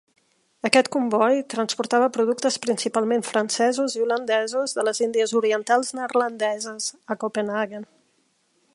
[0.67, 7.89] Aquest comboi transportava productes principalment francesos i holandesos de les Índies Orientals Neerlandeses a Copenhaguen.